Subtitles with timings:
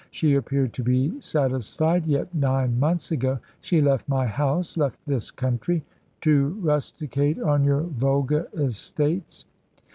[0.09, 5.29] She appeared to be satisfied; yet nine months ago she left my house left this
[5.29, 5.83] country"
[6.21, 9.45] "To rusticate on your Volga estates."